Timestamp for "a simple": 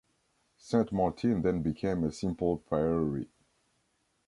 2.03-2.57